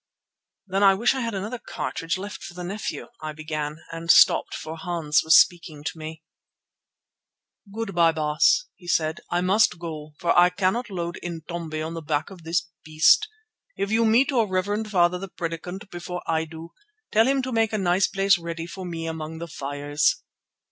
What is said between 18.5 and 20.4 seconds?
for me among the fires."